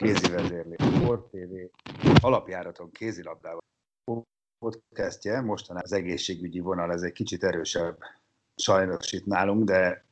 kézi 0.00 0.30
vezérlés, 0.30 0.78
Sport 0.80 1.30
TV, 1.30 1.54
alapjáraton 2.20 2.90
kézilabdával 2.90 3.62
podcastje, 4.58 5.40
mostanában 5.40 5.84
az 5.84 5.92
egészségügyi 5.92 6.60
vonal, 6.60 6.92
ez 6.92 7.02
egy 7.02 7.12
kicsit 7.12 7.44
erősebb 7.44 7.98
sajnos 8.56 9.12
itt 9.12 9.26
nálunk, 9.26 9.64
de 9.64 10.04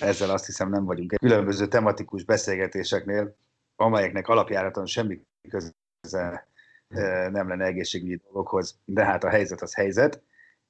ezzel 0.00 0.30
azt 0.30 0.46
hiszem 0.46 0.68
nem 0.70 0.84
vagyunk. 0.84 1.14
Különböző 1.14 1.68
tematikus 1.68 2.24
beszélgetéseknél, 2.24 3.36
amelyeknek 3.76 4.28
alapjáraton 4.28 4.86
semmi 4.86 5.20
köze 5.48 5.74
nem 7.30 7.48
lenne 7.48 7.64
egészségügyi 7.64 8.16
dolgokhoz, 8.16 8.78
de 8.84 9.04
hát 9.04 9.24
a 9.24 9.28
helyzet 9.28 9.62
az 9.62 9.74
helyzet, 9.74 10.22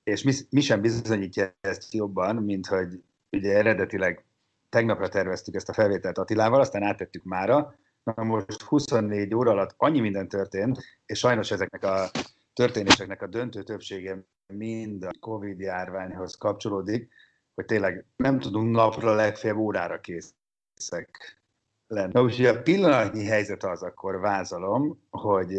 és 0.03 0.23
mi, 0.23 0.33
mi 0.51 0.61
sem 0.61 0.81
bizonyítja 0.81 1.55
ezt 1.61 1.95
jobban, 1.95 2.37
mint 2.37 2.67
hogy 2.67 3.03
ugye 3.31 3.57
eredetileg 3.57 4.25
tegnapra 4.69 5.09
terveztük 5.09 5.55
ezt 5.55 5.69
a 5.69 5.73
felvételt 5.73 6.19
Attilával, 6.19 6.61
aztán 6.61 6.83
áttettük 6.83 7.25
mára, 7.25 7.79
Na 8.03 8.23
most 8.23 8.63
24 8.63 9.35
óra 9.35 9.51
alatt 9.51 9.75
annyi 9.77 10.01
minden 10.01 10.29
történt, 10.29 10.79
és 11.07 11.19
sajnos 11.19 11.51
ezeknek 11.51 11.85
a 11.85 12.11
történéseknek 12.53 13.23
a 13.23 13.27
döntő 13.27 13.63
többsége 13.63 14.25
mind 14.47 15.03
a 15.03 15.11
Covid 15.21 15.61
járványhoz 15.61 16.35
kapcsolódik, 16.35 17.09
hogy 17.55 17.65
tényleg 17.65 18.05
nem 18.17 18.39
tudunk 18.39 18.75
napra 18.75 19.15
legfeljebb 19.15 19.59
órára 19.59 20.01
készek 20.01 21.41
lenni. 21.87 22.13
Na, 22.13 22.23
úgyhogy 22.23 22.47
a 22.47 22.63
pillanatnyi 22.63 23.25
helyzet 23.25 23.65
az, 23.65 23.83
akkor 23.83 24.21
vázalom, 24.21 25.01
hogy 25.11 25.57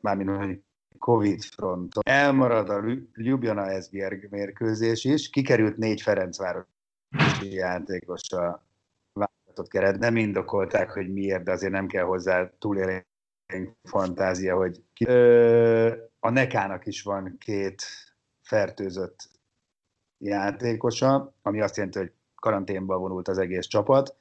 mármint 0.00 0.30
hogy 0.30 0.60
Covid 0.98 1.42
fronton 1.42 2.02
elmarad 2.06 2.68
a 2.68 2.82
Ljubljana 3.14 3.70
Esbjerg 3.70 4.26
mérkőzés 4.30 5.04
is, 5.04 5.30
kikerült 5.30 5.76
négy 5.76 6.02
Ferencvárosi 6.02 6.66
játékos 7.40 8.30
a 8.30 8.65
válogatott 9.56 9.68
keret. 9.68 9.98
Nem 9.98 10.16
indokolták, 10.16 10.90
hogy 10.90 11.12
miért, 11.12 11.44
de 11.44 11.52
azért 11.52 11.72
nem 11.72 11.86
kell 11.86 12.04
hozzá 12.04 12.50
túlélni 12.58 13.04
fantázia, 13.82 14.56
hogy 14.56 14.82
ki... 14.92 15.06
Ö, 15.06 15.94
a 16.20 16.30
Nekának 16.30 16.86
is 16.86 17.02
van 17.02 17.36
két 17.38 17.82
fertőzött 18.42 19.30
játékosa, 20.18 21.34
ami 21.42 21.60
azt 21.60 21.76
jelenti, 21.76 21.98
hogy 21.98 22.12
karanténba 22.34 22.98
vonult 22.98 23.28
az 23.28 23.38
egész 23.38 23.66
csapat, 23.66 24.14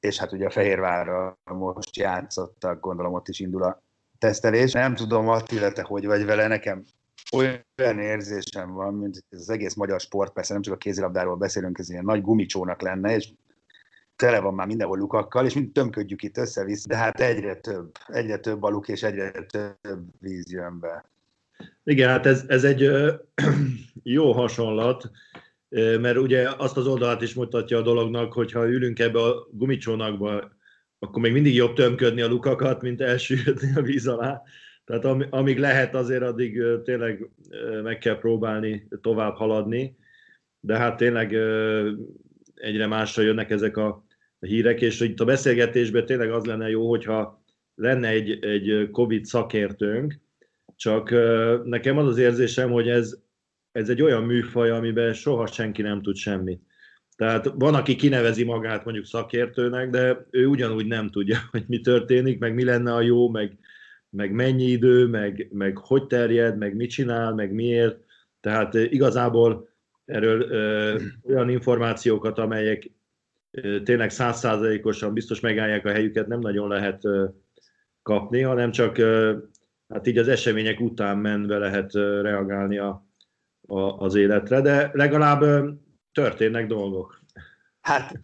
és 0.00 0.18
hát 0.18 0.32
ugye 0.32 0.46
a 0.46 0.50
Fehérvárra 0.50 1.38
most 1.44 1.96
játszottak, 1.96 2.80
gondolom 2.80 3.12
ott 3.12 3.28
is 3.28 3.40
indul 3.40 3.62
a 3.62 3.82
tesztelés. 4.18 4.72
Nem 4.72 4.94
tudom, 4.94 5.28
Attila, 5.28 5.72
te 5.72 5.82
hogy 5.82 6.06
vagy 6.06 6.24
vele, 6.24 6.46
nekem 6.46 6.84
olyan 7.32 7.98
érzésem 7.98 8.72
van, 8.72 8.94
mint 8.94 9.24
az 9.30 9.50
egész 9.50 9.74
magyar 9.74 10.00
sport, 10.00 10.32
persze 10.32 10.52
nem 10.52 10.62
csak 10.62 10.74
a 10.74 10.76
kézilabdáról 10.76 11.36
beszélünk, 11.36 11.78
ez 11.78 11.90
ilyen 11.90 12.04
nagy 12.04 12.22
gumicsónak 12.22 12.80
lenne, 12.82 13.14
és 13.14 13.32
tele 14.16 14.40
van 14.40 14.54
már 14.54 14.66
mindenhol 14.66 14.98
lukakkal, 14.98 15.46
és 15.46 15.54
mind 15.54 15.72
tömködjük 15.72 16.22
itt 16.22 16.36
össze-vissza, 16.36 16.88
de 16.88 16.96
hát 16.96 17.20
egyre 17.20 17.54
több, 17.54 17.92
egyre 18.06 18.38
több 18.38 18.62
a 18.62 18.82
és 18.86 19.02
egyre 19.02 19.30
több 19.30 20.04
víz 20.20 20.52
jön 20.52 20.80
be. 20.80 21.04
Igen, 21.84 22.08
hát 22.08 22.26
ez, 22.26 22.44
ez 22.46 22.64
egy 22.64 22.90
jó 24.02 24.32
hasonlat, 24.32 25.10
mert 26.00 26.16
ugye 26.16 26.48
azt 26.56 26.76
az 26.76 26.86
oldalát 26.86 27.22
is 27.22 27.34
mutatja 27.34 27.78
a 27.78 27.82
dolognak, 27.82 28.32
hogy 28.32 28.52
ha 28.52 28.68
ülünk 28.68 28.98
ebbe 28.98 29.20
a 29.20 29.48
gumicsónakba, 29.50 30.52
akkor 30.98 31.22
még 31.22 31.32
mindig 31.32 31.54
jobb 31.54 31.74
tömködni 31.74 32.20
a 32.20 32.28
lukakat, 32.28 32.82
mint 32.82 33.00
elsüllyedni 33.00 33.72
a 33.76 33.82
víz 33.82 34.06
alá. 34.06 34.42
Tehát 34.84 35.04
amíg 35.30 35.58
lehet, 35.58 35.94
azért 35.94 36.22
addig 36.22 36.62
tényleg 36.84 37.30
meg 37.82 37.98
kell 37.98 38.18
próbálni 38.18 38.88
tovább 39.00 39.34
haladni, 39.34 39.96
de 40.60 40.76
hát 40.76 40.96
tényleg 40.96 41.36
egyre 42.54 42.86
másra 42.86 43.22
jönnek 43.22 43.50
ezek 43.50 43.76
a 43.76 44.03
hírek, 44.44 44.80
és 44.80 45.00
itt 45.00 45.20
a 45.20 45.24
beszélgetésben 45.24 46.06
tényleg 46.06 46.30
az 46.30 46.44
lenne 46.44 46.70
jó, 46.70 46.88
hogyha 46.88 47.42
lenne 47.74 48.08
egy, 48.08 48.44
egy 48.44 48.90
COVID 48.90 49.24
szakértőnk, 49.24 50.20
csak 50.76 51.10
nekem 51.64 51.98
az 51.98 52.06
az 52.06 52.18
érzésem, 52.18 52.70
hogy 52.70 52.88
ez, 52.88 53.16
ez 53.72 53.88
egy 53.88 54.02
olyan 54.02 54.22
műfaj, 54.22 54.70
amiben 54.70 55.12
soha 55.12 55.46
senki 55.46 55.82
nem 55.82 56.02
tud 56.02 56.16
semmit. 56.16 56.62
Tehát 57.16 57.52
van, 57.54 57.74
aki 57.74 57.96
kinevezi 57.96 58.44
magát 58.44 58.84
mondjuk 58.84 59.06
szakértőnek, 59.06 59.90
de 59.90 60.26
ő 60.30 60.46
ugyanúgy 60.46 60.86
nem 60.86 61.10
tudja, 61.10 61.38
hogy 61.50 61.64
mi 61.66 61.80
történik, 61.80 62.38
meg 62.38 62.54
mi 62.54 62.64
lenne 62.64 62.94
a 62.94 63.00
jó, 63.00 63.28
meg, 63.28 63.58
meg 64.10 64.32
mennyi 64.32 64.64
idő, 64.64 65.06
meg, 65.06 65.48
meg 65.52 65.78
hogy 65.78 66.06
terjed, 66.06 66.58
meg 66.58 66.76
mit 66.76 66.90
csinál, 66.90 67.34
meg 67.34 67.52
miért. 67.52 67.98
Tehát 68.40 68.74
igazából 68.74 69.68
erről 70.04 70.40
ö, 70.40 71.00
olyan 71.22 71.48
információkat, 71.48 72.38
amelyek 72.38 72.90
tényleg 73.84 74.10
százszázalékosan 74.10 75.12
biztos 75.12 75.40
megállják 75.40 75.84
a 75.84 75.90
helyüket, 75.90 76.26
nem 76.26 76.40
nagyon 76.40 76.68
lehet 76.68 77.02
kapni, 78.02 78.40
hanem 78.40 78.70
csak 78.70 78.96
hát 79.88 80.06
így 80.06 80.18
az 80.18 80.28
események 80.28 80.80
után 80.80 81.18
menve 81.18 81.58
lehet 81.58 81.92
reagálni 82.22 82.78
a, 82.78 83.06
a, 83.66 83.80
az 83.80 84.14
életre, 84.14 84.60
de 84.60 84.90
legalább 84.92 85.44
történnek 86.12 86.66
dolgok. 86.66 87.22
Hát 87.80 88.20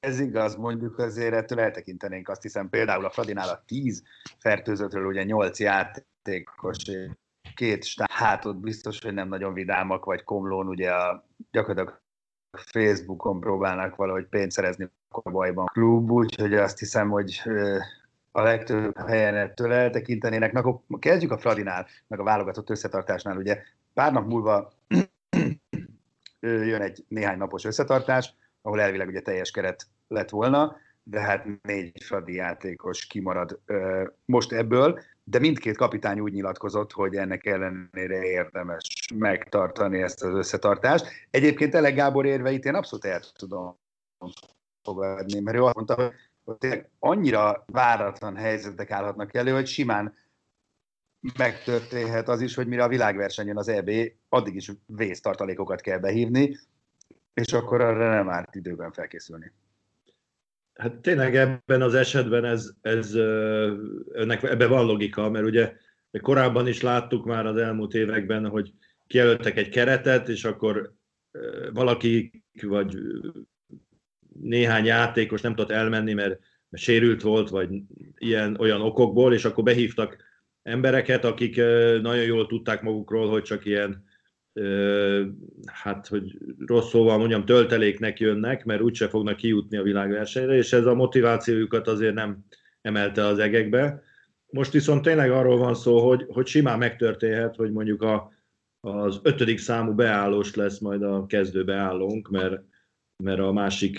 ez 0.00 0.20
igaz, 0.20 0.56
mondjuk 0.56 0.98
azért 0.98 1.34
ettől 1.34 1.60
eltekintenénk 1.60 2.28
azt 2.28 2.42
hiszem 2.42 2.68
például 2.68 3.04
a 3.04 3.10
Fradinál 3.10 3.48
a 3.48 3.62
10 3.66 4.02
fertőzöttről 4.38 5.06
ugye 5.06 5.22
8 5.22 5.60
játékos, 5.60 6.76
két 7.54 7.84
stá, 7.84 8.06
hát 8.08 8.44
ott 8.44 8.56
biztos, 8.56 9.00
hogy 9.00 9.14
nem 9.14 9.28
nagyon 9.28 9.54
vidámak, 9.54 10.04
vagy 10.04 10.22
Komlón 10.22 10.66
ugye 10.66 10.90
a, 10.90 11.26
gyakorlatilag 11.50 12.01
Facebookon 12.58 13.40
próbálnak 13.40 13.96
valahogy 13.96 14.26
pénzt 14.26 14.56
szerezni 14.56 14.88
a 15.08 15.30
bajban 15.30 15.66
klub, 15.66 16.10
úgyhogy 16.10 16.54
azt 16.54 16.78
hiszem, 16.78 17.08
hogy 17.08 17.42
a 18.32 18.42
legtöbb 18.42 18.98
helyen 18.98 19.34
ettől 19.34 19.72
eltekintenének. 19.72 20.52
Na, 20.52 20.60
akkor 20.60 20.98
kezdjük 20.98 21.30
a 21.30 21.38
Fradinál, 21.38 21.86
meg 22.06 22.20
a 22.20 22.24
válogatott 22.24 22.70
összetartásnál. 22.70 23.36
Ugye 23.36 23.62
pár 23.94 24.12
nap 24.12 24.26
múlva 24.26 24.72
jön 26.40 26.80
egy 26.80 27.04
néhány 27.08 27.38
napos 27.38 27.64
összetartás, 27.64 28.34
ahol 28.62 28.80
elvileg 28.80 29.08
ugye 29.08 29.20
teljes 29.20 29.50
keret 29.50 29.86
lett 30.08 30.30
volna, 30.30 30.76
de 31.02 31.20
hát 31.20 31.46
négy 31.62 32.02
Fradi 32.04 32.34
játékos 32.34 33.06
kimarad 33.06 33.60
most 34.24 34.52
ebből, 34.52 35.00
de 35.24 35.38
mindkét 35.38 35.76
kapitány 35.76 36.20
úgy 36.20 36.32
nyilatkozott, 36.32 36.92
hogy 36.92 37.16
ennek 37.16 37.46
ellenére 37.46 38.22
érdemes 38.22 39.08
megtartani 39.14 40.02
ezt 40.02 40.22
az 40.22 40.34
összetartást. 40.34 41.06
Egyébként 41.30 41.74
Elek 41.74 41.94
Gábor 41.94 42.26
érveit 42.26 42.64
én 42.64 42.74
abszolút 42.74 43.04
el 43.04 43.20
tudom 43.36 43.78
fogadni, 44.82 45.40
mert 45.40 45.56
ő 45.56 45.62
azt 45.62 45.74
mondta, 45.74 46.12
hogy 46.44 46.56
tényleg 46.56 46.90
annyira 46.98 47.64
váratlan 47.66 48.36
helyzetek 48.36 48.90
állhatnak 48.90 49.34
elő, 49.34 49.52
hogy 49.52 49.66
simán 49.66 50.14
megtörténhet 51.38 52.28
az 52.28 52.40
is, 52.40 52.54
hogy 52.54 52.66
mire 52.66 52.82
a 52.82 52.88
világversenyen 52.88 53.56
az 53.56 53.68
EB, 53.68 53.90
addig 54.28 54.54
is 54.54 54.72
vésztartalékokat 54.86 55.80
kell 55.80 55.98
behívni, 55.98 56.58
és 57.34 57.52
akkor 57.52 57.80
arra 57.80 58.08
nem 58.08 58.28
árt 58.28 58.54
időben 58.54 58.92
felkészülni. 58.92 59.52
Hát 60.82 60.96
tényleg 60.96 61.36
ebben 61.36 61.82
az 61.82 61.94
esetben 61.94 62.44
ez, 62.44 62.70
ez 62.80 63.14
ennek, 64.14 64.42
ebben 64.42 64.68
van 64.68 64.86
logika, 64.86 65.30
mert 65.30 65.44
ugye 65.44 65.72
korábban 66.20 66.68
is 66.68 66.80
láttuk 66.80 67.24
már 67.24 67.46
az 67.46 67.56
elmúlt 67.56 67.94
években, 67.94 68.48
hogy 68.48 68.72
kijelöltek 69.06 69.56
egy 69.56 69.68
keretet, 69.68 70.28
és 70.28 70.44
akkor 70.44 70.94
valaki 71.72 72.42
vagy 72.62 72.98
néhány 74.40 74.84
játékos 74.84 75.40
nem 75.40 75.54
tudott 75.54 75.70
elmenni, 75.70 76.12
mert 76.12 76.40
sérült 76.72 77.22
volt, 77.22 77.48
vagy 77.48 77.68
ilyen 78.18 78.56
olyan 78.58 78.80
okokból, 78.80 79.34
és 79.34 79.44
akkor 79.44 79.64
behívtak 79.64 80.16
embereket, 80.62 81.24
akik 81.24 81.56
nagyon 82.00 82.24
jól 82.24 82.46
tudták 82.46 82.82
magukról, 82.82 83.28
hogy 83.28 83.42
csak 83.42 83.64
ilyen 83.64 84.04
hát, 85.66 86.06
hogy 86.06 86.38
rossz 86.66 86.88
szóval 86.88 87.18
mondjam, 87.18 87.44
tölteléknek 87.44 88.20
jönnek, 88.20 88.64
mert 88.64 88.80
úgyse 88.80 89.08
fognak 89.08 89.36
kijutni 89.36 89.76
a 89.76 89.82
világversenyre, 89.82 90.54
és 90.56 90.72
ez 90.72 90.86
a 90.86 90.94
motivációjukat 90.94 91.88
azért 91.88 92.14
nem 92.14 92.44
emelte 92.80 93.26
az 93.26 93.38
egekbe. 93.38 94.02
Most 94.46 94.72
viszont 94.72 95.02
tényleg 95.02 95.30
arról 95.30 95.58
van 95.58 95.74
szó, 95.74 96.08
hogy, 96.08 96.24
hogy 96.28 96.46
simán 96.46 96.78
megtörténhet, 96.78 97.56
hogy 97.56 97.72
mondjuk 97.72 98.02
a, 98.02 98.32
az 98.80 99.20
ötödik 99.22 99.58
számú 99.58 99.94
beállós 99.94 100.54
lesz 100.54 100.78
majd 100.78 101.02
a 101.02 101.26
kezdő 101.26 101.64
beállónk, 101.64 102.28
mert, 102.28 102.62
mert 103.16 103.40
a 103.40 103.52
másik 103.52 103.98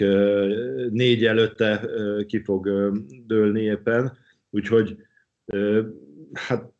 négy 0.89 1.25
előtte 1.25 1.89
ki 2.27 2.43
fog 2.43 2.91
dőlni 3.25 3.61
éppen. 3.61 4.17
Úgyhogy 4.49 4.97
hát 6.33 6.71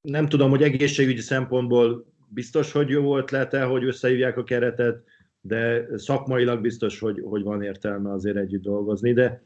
nem 0.00 0.28
tudom, 0.28 0.50
hogy 0.50 0.62
egészségügyi 0.62 1.20
szempontból 1.20 2.14
biztos, 2.36 2.72
hogy 2.72 2.88
jó 2.88 3.18
ötlete, 3.18 3.62
hogy 3.62 3.84
összehívják 3.84 4.36
a 4.36 4.44
keretet, 4.44 5.04
de 5.40 5.86
szakmailag 5.98 6.60
biztos, 6.60 6.98
hogy, 6.98 7.22
hogy 7.24 7.42
van 7.42 7.62
értelme 7.62 8.12
azért 8.12 8.36
együtt 8.36 8.62
dolgozni. 8.62 9.12
De 9.12 9.42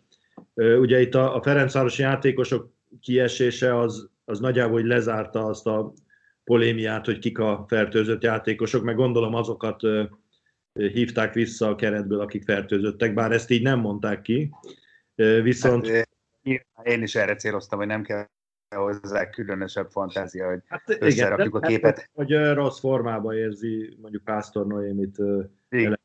ugye 0.55 1.01
itt 1.01 1.15
a, 1.15 1.37
a 1.37 1.43
Ferencvárosi 1.43 2.03
játékosok 2.03 2.73
kiesése 3.01 3.79
az, 3.79 4.11
az 4.25 4.41
nagyjából 4.41 4.81
hogy 4.81 4.89
lezárta 4.89 5.45
azt 5.45 5.67
a 5.67 5.93
polémiát, 6.45 7.05
hogy 7.05 7.19
kik 7.19 7.39
a 7.39 7.65
fertőzött 7.69 8.23
játékosok, 8.23 8.83
meg 8.83 8.95
gondolom 8.95 9.35
azokat 9.35 9.81
hívták 10.73 11.35
vissza 11.35 11.69
a 11.69 11.75
keretből, 11.75 12.21
akik 12.21 12.45
fertőzöttek, 12.45 13.15
bár 13.15 13.33
ezt 13.33 13.51
így 13.51 13.63
nem 13.63 13.81
mondták 13.81 14.23
ki. 14.23 14.51
Viszont... 15.43 15.89
Hát, 15.89 16.87
én 16.87 17.03
is 17.03 17.15
erre 17.15 17.35
céloztam, 17.35 17.79
hogy 17.79 17.89
nem 17.89 18.03
kell 18.03 18.27
hozzá 18.77 19.31
különösebb 19.31 19.91
fantázia, 19.91 20.49
hogy 20.49 20.61
hát 20.67 20.83
összerakjuk 21.01 21.57
igen, 21.57 21.63
a 21.63 21.67
képet. 21.67 22.11
Hogy 22.13 22.53
rossz 22.53 22.79
formában 22.79 23.37
érzi 23.37 23.97
mondjuk 24.01 24.25
Pásztor 24.25 24.67
Noémit 24.67 25.17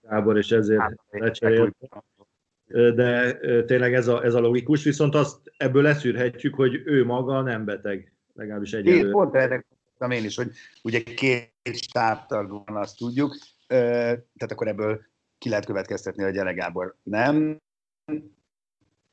Gábor, 0.01 0.37
és 0.37 0.51
ezért 0.51 0.79
hát, 0.79 0.99
lecserélt. 1.09 1.75
De 2.67 3.33
tényleg 3.63 3.93
ez 3.93 4.07
a, 4.07 4.23
ez 4.23 4.33
a 4.33 4.39
logikus, 4.39 4.83
viszont 4.83 5.15
azt 5.15 5.53
ebből 5.57 5.81
leszűrhetjük, 5.81 6.55
hogy 6.55 6.81
ő 6.85 7.05
maga 7.05 7.41
nem 7.41 7.65
beteg, 7.65 8.13
legalábbis 8.33 8.73
egyelőre. 8.73 9.05
Én 9.05 9.11
pont 9.11 9.35
erre 9.35 9.65
én 10.09 10.23
is, 10.23 10.35
hogy 10.35 10.51
ugye 10.83 11.03
két 11.03 11.53
stábtag 11.63 12.49
van, 12.49 12.77
azt 12.77 12.97
tudjuk, 12.97 13.35
tehát 13.67 14.51
akkor 14.51 14.67
ebből 14.67 15.01
ki 15.37 15.49
lehet 15.49 15.65
következtetni, 15.65 16.23
hogy 16.23 16.53
Gábor 16.55 16.95
nem, 17.03 17.61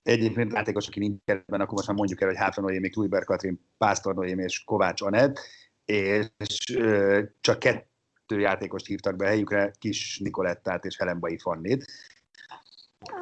Egyébként 0.02 0.52
játékos, 0.52 0.86
aki 0.86 0.98
nincs 0.98 1.20
keretben, 1.24 1.60
akkor 1.60 1.74
most 1.74 1.86
már 1.86 1.96
mondjuk 1.96 2.20
el, 2.20 2.28
hogy 2.28 2.36
Hátra 2.36 2.62
Noémi, 2.62 2.88
Kluiber 2.88 3.24
Katrin, 3.24 3.60
Pásztor 3.78 4.14
Noémi 4.14 4.42
és 4.42 4.64
Kovács 4.64 5.00
Anett, 5.02 5.40
és 5.84 6.30
ö, 6.74 7.22
csak 7.40 7.58
kettő 7.58 8.40
játékost 8.40 8.86
hívtak 8.86 9.16
be 9.16 9.26
helyükre, 9.26 9.72
Kis 9.78 10.18
Nikolettát 10.18 10.84
és 10.84 10.96
Helenbai 10.96 11.38
Fannit. 11.38 11.84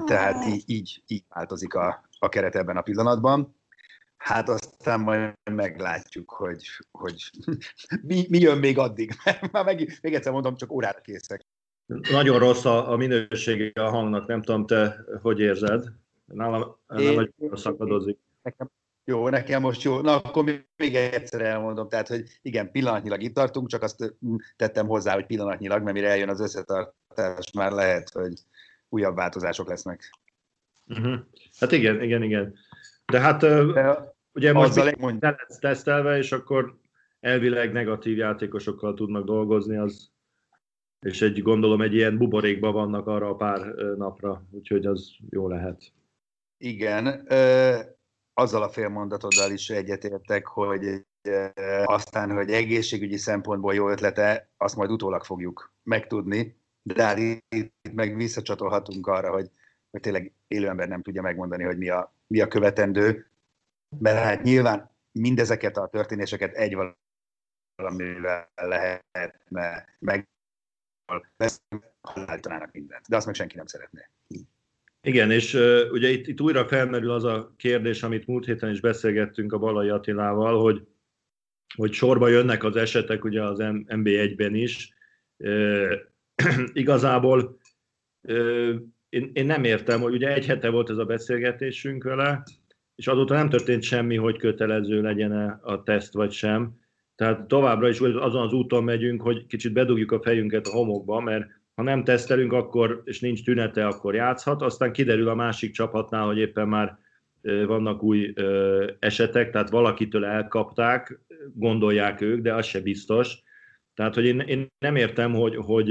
Tehát 0.06 0.46
így, 0.46 0.62
így, 0.66 1.02
így 1.06 1.24
változik 1.28 1.74
a, 1.74 2.08
a 2.18 2.28
keret 2.28 2.54
ebben 2.54 2.76
a 2.76 2.82
pillanatban. 2.82 3.58
Hát 4.16 4.48
aztán 4.48 5.00
majd 5.00 5.34
meglátjuk, 5.50 6.30
hogy, 6.30 6.64
hogy 6.90 7.30
mi, 8.08 8.26
mi 8.28 8.38
jön 8.38 8.58
még 8.58 8.78
addig. 8.78 9.12
Már 9.52 9.64
meg, 9.64 9.98
még 10.02 10.14
egyszer 10.14 10.32
mondom, 10.32 10.56
csak 10.56 10.72
órára 10.72 11.00
készek. 11.00 11.40
Nagyon 12.10 12.38
rossz 12.38 12.64
a, 12.64 12.90
a 12.90 12.96
minősége 12.96 13.82
a 13.82 13.90
hangnak, 13.90 14.26
nem 14.26 14.42
tudom, 14.42 14.66
te 14.66 15.04
hogy 15.22 15.40
érzed? 15.40 15.92
Nálam, 16.32 16.76
nálam 16.86 17.18
egy 17.18 17.32
szakadozik. 17.52 18.18
Nekem, 18.42 18.70
jó, 19.04 19.28
nekem 19.28 19.60
most 19.60 19.82
jó. 19.82 20.00
Na, 20.00 20.16
akkor 20.16 20.44
még 20.76 20.94
egyszer 20.94 21.40
elmondom. 21.40 21.88
Tehát, 21.88 22.08
hogy 22.08 22.38
igen, 22.42 22.70
pillanatnyilag 22.70 23.22
itt 23.22 23.34
tartunk, 23.34 23.68
csak 23.68 23.82
azt 23.82 24.14
tettem 24.56 24.86
hozzá, 24.86 25.14
hogy 25.14 25.26
pillanatnyilag, 25.26 25.82
mert 25.82 25.94
mire 25.94 26.08
eljön 26.08 26.28
az 26.28 26.40
összetartás, 26.40 27.52
már 27.52 27.72
lehet, 27.72 28.10
hogy 28.10 28.32
újabb 28.88 29.16
változások 29.16 29.68
lesznek. 29.68 30.10
Uh-huh. 30.86 31.18
Hát 31.58 31.72
igen, 31.72 32.02
igen, 32.02 32.22
igen. 32.22 32.54
De 33.06 33.20
hát 33.20 33.40
De 33.40 34.14
ugye 34.32 34.52
most 34.52 34.74
le 34.74 34.94
lesz 35.20 35.58
tesztelve, 35.58 36.18
és 36.18 36.32
akkor 36.32 36.78
elvileg 37.20 37.72
negatív 37.72 38.16
játékosokkal 38.16 38.94
tudnak 38.94 39.24
dolgozni, 39.24 39.76
az, 39.76 40.10
és 41.00 41.22
egy 41.22 41.42
gondolom 41.42 41.80
egy 41.80 41.94
ilyen 41.94 42.18
buborékban 42.18 42.72
vannak 42.72 43.06
arra 43.06 43.28
a 43.28 43.36
pár 43.36 43.74
napra, 43.96 44.42
úgyhogy 44.50 44.86
az 44.86 45.16
jó 45.30 45.48
lehet. 45.48 45.92
Igen, 46.62 47.26
azzal 48.34 48.62
a 48.62 48.68
félmondatoddal 48.68 49.50
is 49.50 49.70
egyetértek, 49.70 50.46
hogy 50.46 51.06
aztán, 51.84 52.30
hogy 52.30 52.50
egészségügyi 52.50 53.16
szempontból 53.16 53.74
jó 53.74 53.88
ötlete, 53.90 54.50
azt 54.56 54.76
majd 54.76 54.90
utólag 54.90 55.24
fogjuk 55.24 55.72
megtudni, 55.82 56.56
de 56.82 57.04
hát 57.04 57.18
itt 57.48 57.74
meg 57.92 58.16
visszacsatolhatunk 58.16 59.06
arra, 59.06 59.32
hogy, 59.32 59.50
hogy 59.90 60.00
tényleg 60.00 60.32
élő 60.48 60.68
ember 60.68 60.88
nem 60.88 61.02
tudja 61.02 61.22
megmondani, 61.22 61.64
hogy 61.64 61.78
mi 61.78 61.88
a, 61.88 62.14
mi 62.26 62.40
a 62.40 62.48
követendő, 62.48 63.30
mert 63.98 64.18
hát 64.18 64.42
nyilván 64.42 64.90
mindezeket 65.12 65.76
a 65.76 65.88
történéseket 65.88 66.54
egy 66.54 66.76
valamivel 67.76 68.50
lehetne 68.54 69.96
meg 69.98 70.28
haláltanának 72.00 72.72
mindent, 72.72 73.08
de 73.08 73.16
azt 73.16 73.26
meg 73.26 73.34
senki 73.34 73.56
nem 73.56 73.66
szeretné. 73.66 74.08
Igen, 75.02 75.30
és 75.30 75.54
uh, 75.54 75.80
ugye 75.90 76.08
itt, 76.08 76.26
itt 76.26 76.40
újra 76.40 76.68
felmerül 76.68 77.10
az 77.10 77.24
a 77.24 77.54
kérdés, 77.56 78.02
amit 78.02 78.26
múlt 78.26 78.44
héten 78.44 78.70
is 78.70 78.80
beszélgettünk 78.80 79.52
a 79.52 79.58
Balai 79.58 79.88
Attilával, 79.88 80.62
hogy, 80.62 80.86
hogy 81.74 81.92
sorba 81.92 82.28
jönnek 82.28 82.64
az 82.64 82.76
esetek 82.76 83.24
ugye 83.24 83.42
az 83.42 83.58
MB1-ben 83.86 84.54
is. 84.54 84.94
Uh, 85.36 85.92
igazából 86.72 87.58
uh, 88.22 88.74
én, 89.08 89.30
én 89.32 89.46
nem 89.46 89.64
értem, 89.64 90.00
hogy 90.00 90.14
ugye 90.14 90.34
egy 90.34 90.46
hete 90.46 90.68
volt 90.68 90.90
ez 90.90 90.98
a 90.98 91.04
beszélgetésünk 91.04 92.02
vele, 92.04 92.42
és 92.94 93.06
azóta 93.06 93.34
nem 93.34 93.48
történt 93.48 93.82
semmi, 93.82 94.16
hogy 94.16 94.36
kötelező 94.36 95.02
legyen 95.02 95.60
a 95.62 95.82
teszt 95.82 96.12
vagy 96.12 96.32
sem. 96.32 96.78
Tehát 97.14 97.48
továbbra 97.48 97.88
is 97.88 98.00
azon 98.00 98.42
az 98.42 98.52
úton 98.52 98.84
megyünk, 98.84 99.22
hogy 99.22 99.46
kicsit 99.46 99.72
bedugjuk 99.72 100.12
a 100.12 100.22
fejünket 100.22 100.66
a 100.66 100.70
homokba, 100.70 101.20
mert 101.20 101.59
ha 101.74 101.82
nem 101.82 102.04
tesztelünk, 102.04 102.52
akkor, 102.52 103.02
és 103.04 103.20
nincs 103.20 103.44
tünete, 103.44 103.86
akkor 103.86 104.14
játszhat. 104.14 104.62
Aztán 104.62 104.92
kiderül 104.92 105.28
a 105.28 105.34
másik 105.34 105.72
csapatnál, 105.72 106.26
hogy 106.26 106.38
éppen 106.38 106.68
már 106.68 106.98
vannak 107.42 108.02
új 108.02 108.32
esetek, 108.98 109.50
tehát 109.50 109.70
valakitől 109.70 110.24
elkapták, 110.24 111.20
gondolják 111.54 112.20
ők, 112.20 112.40
de 112.40 112.54
az 112.54 112.66
se 112.66 112.80
biztos. 112.80 113.42
Tehát, 113.94 114.14
hogy 114.14 114.24
én, 114.24 114.40
én 114.40 114.66
nem 114.78 114.96
értem, 114.96 115.34
hogy, 115.34 115.56
hogy 115.56 115.88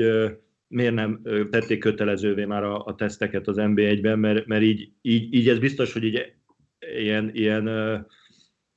miért 0.67 0.93
nem 0.93 1.21
tették 1.50 1.79
kötelezővé 1.79 2.45
már 2.45 2.63
a, 2.63 2.86
a 2.86 2.95
teszteket 2.95 3.48
az 3.48 3.55
NB1-ben, 3.59 4.19
mert, 4.19 4.45
mert 4.45 4.62
így, 4.62 4.91
így, 5.01 5.33
így 5.33 5.50
ez 5.50 5.59
biztos, 5.59 5.93
hogy 5.93 6.03
így 6.03 6.33
ilyen, 6.79 7.29
ilyen, 7.33 7.67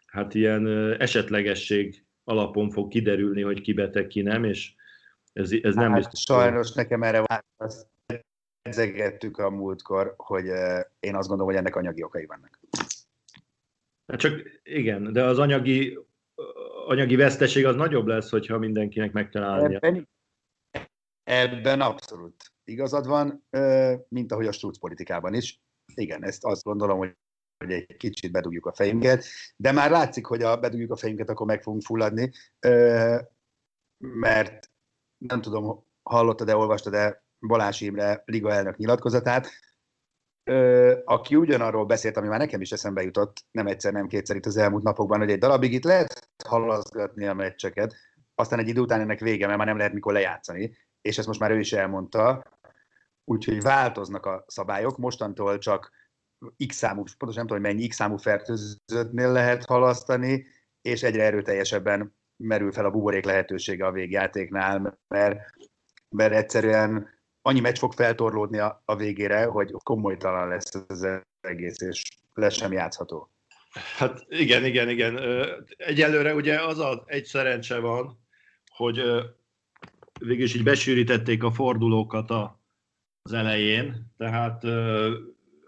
hát 0.07 0.35
ilyen 0.35 0.67
esetlegesség 0.99 2.05
alapon 2.25 2.71
fog 2.71 2.89
kiderülni, 2.89 3.43
hogy 3.43 3.61
ki 3.61 3.73
beteg, 3.73 4.07
ki 4.07 4.23
nem, 4.23 4.45
és 4.45 4.75
ez, 5.33 5.53
ez 5.63 5.75
nem 5.75 5.91
hát, 5.91 5.97
biztos. 5.97 6.21
Sajnos 6.21 6.73
nekem 6.73 7.03
erre 7.03 7.23
választ 7.23 7.91
edzegettük 8.63 9.39
a 9.39 9.51
múltkor, 9.51 10.15
hogy 10.17 10.47
én 11.01 11.15
azt 11.15 11.29
gondolom, 11.29 11.47
hogy 11.47 11.57
ennek 11.57 11.77
anyagi 11.77 12.03
okai 12.03 12.27
vannak. 12.27 12.61
Hát 14.07 14.21
csak 14.21 14.61
igen, 14.63 15.13
de 15.13 15.25
az 15.25 15.39
anyagi, 15.39 15.99
anyagi 16.87 17.17
veszteség 17.17 17.67
az 17.67 17.75
nagyobb 17.75 18.07
lesz, 18.07 18.31
hogyha 18.31 18.59
mindenkinek 18.59 19.13
meg 19.13 19.29
kell 19.29 19.43
állnia. 19.43 19.79
Ebben, 19.79 20.09
ebben 21.23 21.81
abszolút 21.81 22.53
igazad 22.65 23.07
van, 23.07 23.47
mint 24.09 24.33
ahogy 24.33 24.47
a 24.47 24.53
struc 24.53 24.79
politikában 24.79 25.35
is. 25.35 25.61
Igen, 25.95 26.25
ezt 26.25 26.45
azt 26.45 26.63
gondolom, 26.63 26.99
hogy 26.99 27.17
hogy 27.65 27.73
egy 27.73 27.97
kicsit 27.97 28.33
bedugjuk 28.33 28.67
a 28.67 28.73
fejünket, 28.73 29.25
de 29.57 29.73
már 29.73 29.91
látszik, 29.91 30.27
hogy 30.27 30.43
a 30.43 30.57
bedugjuk 30.57 30.91
a 30.91 30.97
fejünket, 30.97 31.29
akkor 31.29 31.47
meg 31.47 31.63
fogunk 31.63 31.83
fulladni, 31.83 32.33
mert 33.99 34.72
nem 35.27 35.41
tudom, 35.41 35.85
hallottad-e, 36.03 36.57
olvastad-e 36.57 37.25
Balázs 37.47 37.81
Imre 37.81 38.23
liga 38.25 38.53
elnök 38.53 38.77
nyilatkozatát, 38.77 39.51
aki 41.05 41.37
ugyanarról 41.37 41.85
beszélt, 41.85 42.17
ami 42.17 42.29
már 42.29 42.39
nekem 42.39 42.61
is 42.61 42.73
eszembe 42.73 43.03
jutott, 43.03 43.45
nem 43.51 43.67
egyszer, 43.67 43.93
nem 43.93 44.07
kétszer 44.07 44.37
itt 44.37 44.47
az 44.47 44.57
elmúlt 44.57 44.83
napokban, 44.83 45.19
hogy 45.19 45.31
egy 45.31 45.39
darabig 45.39 45.73
itt 45.73 45.85
lehet 45.85 46.29
halaszgatni 46.45 47.27
a 47.27 47.35
meccseket, 47.35 47.95
aztán 48.35 48.59
egy 48.59 48.69
idő 48.69 48.81
után 48.81 49.01
ennek 49.01 49.21
vége, 49.21 49.47
mert 49.47 49.59
már 49.59 49.67
nem 49.67 49.77
lehet 49.77 49.93
mikor 49.93 50.13
lejátszani, 50.13 50.77
és 51.01 51.19
ezt 51.19 51.27
most 51.27 51.41
már 51.41 51.51
ő 51.51 51.59
is 51.59 51.73
elmondta, 51.73 52.45
úgyhogy 53.25 53.63
változnak 53.63 54.27
a 54.27 54.45
szabályok, 54.47 54.99
mostantól 54.99 55.59
csak 55.59 55.91
x 56.67 56.77
számú, 56.77 57.03
pontosan 57.03 57.35
nem 57.35 57.47
tudom, 57.47 57.63
hogy 57.63 57.73
mennyi 57.73 57.87
x 57.87 57.97
számú 57.97 58.17
fertőzöttnél 58.17 59.33
lehet 59.33 59.65
halasztani, 59.65 60.47
és 60.81 61.03
egyre 61.03 61.25
erőteljesebben 61.25 62.15
merül 62.43 62.73
fel 62.73 62.85
a 62.85 62.91
buborék 62.91 63.25
lehetősége 63.25 63.87
a 63.87 63.93
végjátéknál, 63.93 64.99
mert, 65.09 65.41
mert 66.09 66.33
egyszerűen 66.33 67.09
annyi 67.43 67.61
meccs 67.61 67.79
fog 67.79 67.93
feltorlódni 67.93 68.59
a, 68.59 68.83
a 68.85 68.97
végére, 68.97 69.45
hogy 69.45 69.73
komolytalan 69.83 70.49
lesz 70.49 70.75
az 70.89 71.09
egész, 71.41 71.81
és 71.81 72.03
lesz 72.35 72.57
sem 72.57 72.73
játszható. 72.73 73.31
Hát 73.97 74.25
igen, 74.29 74.65
igen, 74.65 74.89
igen. 74.89 75.19
Egyelőre 75.77 76.35
ugye 76.35 76.61
az 76.61 76.79
a 76.79 77.03
egy 77.07 77.25
szerencse 77.25 77.79
van, 77.79 78.19
hogy 78.67 79.03
végül 80.21 80.45
is 80.45 80.55
így 80.55 80.63
besűrítették 80.63 81.43
a 81.43 81.51
fordulókat 81.51 82.31
a, 82.31 82.61
az 83.23 83.33
elején, 83.33 84.13
tehát 84.17 84.65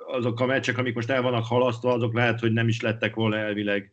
azok 0.07 0.41
a 0.41 0.47
meccsek, 0.47 0.79
amik 0.79 0.95
most 0.95 1.11
el 1.11 1.23
vannak 1.23 1.45
halasztva, 1.45 1.93
azok 1.93 2.15
lehet, 2.15 2.41
hogy 2.41 2.53
nem 2.53 2.69
is 2.69 2.81
lettek 2.81 3.15
volna 3.15 3.37
elvileg 3.37 3.93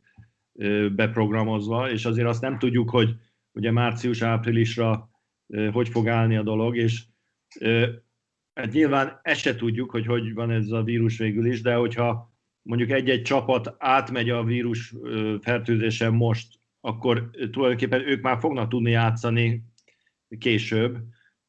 beprogramozva, 0.95 1.91
és 1.91 2.05
azért 2.05 2.27
azt 2.27 2.41
nem 2.41 2.59
tudjuk, 2.59 2.89
hogy 2.89 3.15
ugye 3.51 3.71
március-áprilisra 3.71 5.09
hogy 5.71 5.89
fog 5.89 6.07
állni 6.07 6.35
a 6.35 6.43
dolog, 6.43 6.77
és 6.77 7.03
hát 8.53 8.71
nyilván 8.71 9.19
ezt 9.21 9.41
se 9.41 9.55
tudjuk, 9.55 9.91
hogy 9.91 10.05
hogy 10.05 10.33
van 10.33 10.51
ez 10.51 10.69
a 10.69 10.83
vírus 10.83 11.17
végül 11.17 11.45
is, 11.45 11.61
de 11.61 11.73
hogyha 11.73 12.33
mondjuk 12.61 12.89
egy-egy 12.89 13.21
csapat 13.21 13.75
átmegy 13.77 14.29
a 14.29 14.43
vírus 14.43 14.93
fertőzésen 15.41 16.13
most, 16.13 16.59
akkor 16.79 17.29
tulajdonképpen 17.51 18.07
ők 18.07 18.21
már 18.21 18.39
fognak 18.39 18.69
tudni 18.69 18.91
játszani 18.91 19.63
később. 20.39 20.97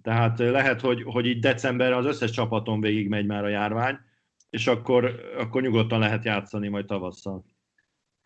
Tehát 0.02 0.38
lehet, 0.38 0.80
hogy, 0.80 1.02
hogy 1.02 1.26
így 1.26 1.38
decemberre 1.38 1.96
az 1.96 2.06
összes 2.06 2.30
csapaton 2.30 2.80
végig 2.80 3.08
megy 3.08 3.26
már 3.26 3.44
a 3.44 3.48
járvány, 3.48 3.98
és 4.50 4.66
akkor, 4.66 5.20
akkor 5.38 5.62
nyugodtan 5.62 5.98
lehet 5.98 6.24
játszani 6.24 6.68
majd 6.68 6.86
tavasszal. 6.86 7.44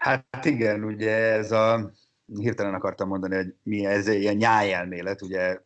Hát 0.06 0.44
igen, 0.44 0.84
ugye 0.84 1.10
ez 1.12 1.52
a, 1.52 1.92
hirtelen 2.26 2.74
akartam 2.74 3.08
mondani, 3.08 3.34
hogy 3.34 3.54
mi 3.62 3.86
ez 3.86 4.08
ilyen 4.08 4.36
nyájelmélet, 4.36 5.22
ugye, 5.22 5.60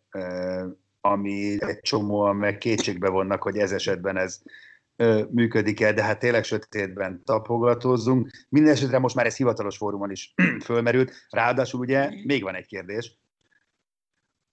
ami 1.01 1.57
egy 1.59 1.81
csomóan 1.81 2.37
meg 2.37 2.59
kétségbe 2.59 3.09
vonnak, 3.09 3.43
hogy 3.43 3.57
ez 3.57 3.73
esetben 3.73 4.17
ez 4.17 4.43
működik-e, 5.31 5.93
de 5.93 6.03
hát 6.03 6.19
tényleg 6.19 6.45
sötétben 6.45 7.23
tapogatózzunk. 7.25 8.31
Mindenesetre 8.49 8.99
most 8.99 9.15
már 9.15 9.27
ez 9.27 9.37
hivatalos 9.37 9.77
fórumon 9.77 10.11
is 10.11 10.35
fölmerült. 10.65 11.13
Ráadásul 11.31 11.81
ugye 11.81 12.11
még 12.25 12.43
van 12.43 12.55
egy 12.55 12.67
kérdés. 12.67 13.19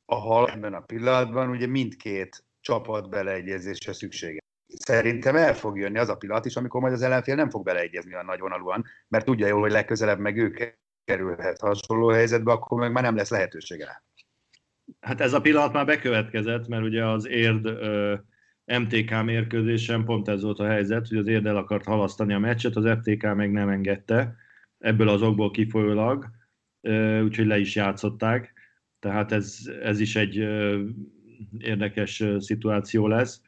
A 0.06 0.16
hal 0.16 0.50
ebben 0.50 0.74
a 0.74 0.82
pillanatban 0.82 1.50
ugye 1.50 1.68
mindkét 1.68 2.44
csapat 2.62 3.10
beleegyezésre 3.10 3.94
szüksége. 3.94 4.46
Szerintem 4.68 5.36
el 5.36 5.54
fog 5.54 5.78
jönni 5.78 5.98
az 5.98 6.10
a 6.10 6.16
pillanat 6.16 6.46
is, 6.46 6.56
amikor 6.56 6.82
majd 6.82 6.94
az 6.94 7.02
ellenfél 7.02 7.36
nem 7.36 7.50
fog 7.50 7.64
beleegyezni 7.64 8.14
a 8.14 8.24
nagyvonalúan, 8.24 8.86
mert 9.08 9.26
tudja 9.26 9.48
jól, 9.48 9.62
hogy 9.62 9.72
legközelebb 9.72 10.20
meg 10.20 10.38
ő 10.38 10.74
kerülhet 11.04 11.60
hasonló 11.60 12.08
helyzetbe, 12.08 12.52
akkor 12.52 12.80
meg 12.80 12.92
már 12.92 13.04
nem 13.04 13.16
lesz 13.16 13.30
lehetősége 13.30 13.86
rá. 13.86 14.04
Hát 15.00 15.22
ez 15.22 15.34
a 15.34 15.42
pillanat 15.42 15.74
már 15.74 15.86
bekövetkezett, 15.86 16.68
mert 16.68 16.84
ugye 16.84 17.06
az 17.06 17.28
érd 17.28 17.70
MTK 18.66 19.24
mérkőzésen 19.24 20.04
pont 20.04 20.28
ez 20.28 20.42
volt 20.42 20.60
a 20.60 20.68
helyzet, 20.68 21.08
hogy 21.08 21.18
az 21.18 21.28
érd 21.28 21.46
el 21.46 21.58
akart 21.58 21.86
halasztani 21.86 22.34
a 22.34 22.40
meccset, 22.40 22.76
az 22.76 22.98
FTK 23.00 23.36
meg 23.36 23.52
nem 23.52 23.70
engedte, 23.70 24.36
ebből 24.78 25.10
az 25.10 25.22
okból 25.22 25.52
kifolyólag, 25.52 26.26
úgyhogy 27.24 27.46
le 27.46 27.60
is 27.60 27.76
játszották. 27.76 28.54
Tehát 29.00 29.32
ez, 29.32 29.60
ez 29.82 30.00
is 30.00 30.16
egy 30.16 30.36
érdekes 31.58 32.24
szituáció 32.38 33.08
lesz. 33.08 33.42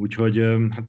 Úgyhogy 0.00 0.38
hát, 0.70 0.88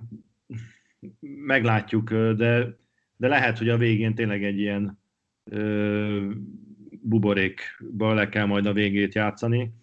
meglátjuk, 1.46 2.14
de, 2.14 2.78
de 3.18 3.28
lehet, 3.28 3.58
hogy 3.58 3.70
a 3.70 3.78
végén 3.78 4.16
tényleg 4.16 4.44
egy 4.44 4.60
ilyen 4.60 5.00
buborékba 7.02 8.14
le 8.14 8.30
kell 8.30 8.46
majd 8.46 8.66
a 8.66 8.74
végét 8.74 9.16
játszani. 9.16 9.74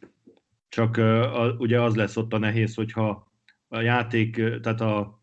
Csak 0.69 0.97
a, 0.97 1.57
ugye 1.59 1.81
az 1.83 1.95
lesz 1.95 2.17
ott 2.17 2.33
a 2.33 2.39
nehéz, 2.39 2.75
hogyha 2.75 3.33
a 3.69 3.81
játék, 3.81 4.35
tehát 4.37 4.81
a, 4.81 5.23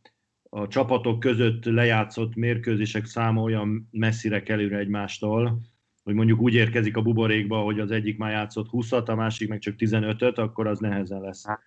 a 0.50 0.68
csapatok 0.68 1.20
között 1.20 1.66
lejátszott 1.66 2.36
mérkőzések 2.36 3.06
száma 3.06 3.42
olyan 3.42 3.88
messzire 3.92 4.44
kerül 4.44 4.76
egymástól, 4.76 5.62
hogy 6.04 6.14
mondjuk 6.14 6.40
úgy 6.40 6.54
érkezik 6.54 6.98
a 6.98 7.02
buborékba, 7.02 7.58
hogy 7.58 7.80
az 7.80 7.92
egyik 7.92 8.18
már 8.18 8.32
játszott 8.32 8.68
20 8.68 8.92
a 8.92 9.16
másik 9.16 9.50
meg 9.50 9.60
csak 9.60 9.76
15-öt, 9.78 10.38
akkor 10.38 10.68
az 10.68 10.80
nehezen 10.80 11.22
lesz 11.22 11.46
hát, 11.46 11.62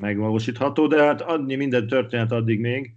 megvalósítható, 0.00 0.86
de 0.86 1.04
hát 1.04 1.20
adni 1.20 1.54
minden 1.54 1.86
történet 1.86 2.32
addig 2.32 2.60
még. 2.60 2.94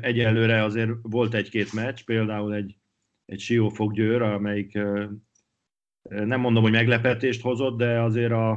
Egyelőre 0.00 0.62
azért 0.62 0.90
volt 1.02 1.34
egy-két 1.34 1.72
meccs, 1.72 2.04
például 2.04 2.54
egy, 2.54 2.76
egy 3.24 3.40
Siófok 3.40 3.92
Győr, 3.92 4.22
amelyik 4.22 4.78
nem 6.02 6.40
mondom, 6.40 6.62
hogy 6.62 6.72
meglepetést 6.72 7.40
hozott, 7.40 7.78
de 7.78 8.00
azért 8.00 8.32
a, 8.32 8.50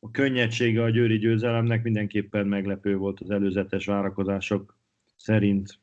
a 0.00 0.10
könnyedsége 0.10 0.82
a 0.82 0.90
győri 0.90 1.18
győzelemnek 1.18 1.82
mindenképpen 1.82 2.46
meglepő 2.46 2.96
volt 2.96 3.20
az 3.20 3.30
előzetes 3.30 3.86
várakozások 3.86 4.76
szerint. 5.16 5.78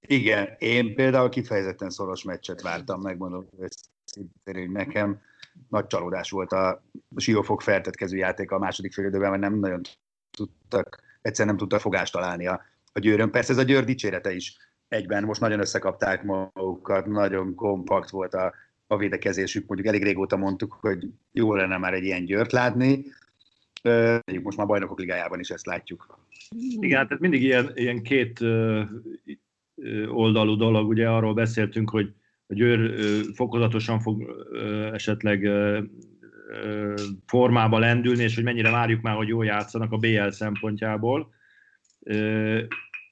Igen, 0.00 0.48
én 0.58 0.94
például 0.94 1.28
kifejezetten 1.28 1.90
szoros 1.90 2.22
meccset 2.22 2.62
vártam, 2.62 3.00
megmondom 3.00 3.46
hogy 4.44 4.70
nekem 4.70 5.20
nagy 5.68 5.86
csalódás 5.86 6.30
volt 6.30 6.52
a 6.52 6.82
Siófok 7.16 7.62
feltetkező 7.62 8.16
játék 8.16 8.50
a 8.50 8.58
második 8.58 8.92
félidőben, 8.92 9.30
mert 9.30 9.42
nem 9.42 9.58
nagyon 9.58 9.80
tudtak, 10.30 11.02
egyszer 11.22 11.46
nem 11.46 11.56
tudtak 11.56 11.80
fogást 11.80 12.12
találni 12.12 12.46
a, 12.46 12.62
a 12.92 12.98
győrön. 12.98 13.30
Persze 13.30 13.52
ez 13.52 13.58
a 13.58 13.62
győr 13.62 13.84
dicsérete 13.84 14.34
is 14.34 14.56
egyben, 14.88 15.24
most 15.24 15.40
nagyon 15.40 15.60
összekapták 15.60 16.22
magukat, 16.22 17.06
nagyon 17.06 17.54
kompakt 17.54 18.10
volt 18.10 18.34
a, 18.34 18.54
a 18.86 18.96
védekezésük, 18.96 19.66
mondjuk 19.66 19.88
elég 19.88 20.02
régóta 20.02 20.36
mondtuk, 20.36 20.72
hogy 20.72 21.08
jó 21.32 21.54
lenne 21.54 21.78
már 21.78 21.94
egy 21.94 22.04
ilyen 22.04 22.24
győrt 22.24 22.52
látni, 22.52 23.04
most 24.42 24.56
már 24.56 24.66
bajnokok 24.66 24.98
ligájában 24.98 25.40
is 25.40 25.50
ezt 25.50 25.66
látjuk. 25.66 26.18
Igen, 26.80 26.98
hát 26.98 27.10
ez 27.10 27.18
mindig 27.18 27.42
ilyen, 27.42 27.70
ilyen 27.74 28.02
két 28.02 28.40
oldalú 30.08 30.56
dolog, 30.56 30.88
ugye 30.88 31.08
arról 31.08 31.34
beszéltünk, 31.34 31.90
hogy 31.90 32.12
a 32.52 32.54
Győr 32.54 32.94
fokozatosan 33.34 34.00
fog 34.00 34.46
esetleg 34.92 35.48
formába 37.26 37.78
lendülni, 37.78 38.22
és 38.22 38.34
hogy 38.34 38.44
mennyire 38.44 38.70
várjuk 38.70 39.00
már, 39.00 39.16
hogy 39.16 39.28
jól 39.28 39.44
játszanak 39.44 39.92
a 39.92 39.96
BL 39.96 40.28
szempontjából. 40.28 41.32